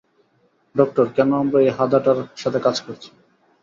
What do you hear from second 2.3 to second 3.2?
সাথে কাজ করছি?